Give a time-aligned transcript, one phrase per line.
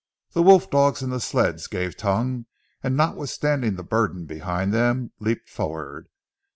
[0.31, 2.47] The wolf dogs in the sleds gave tongue,
[2.81, 6.09] and notwithstanding the burden behind them, leaped forward.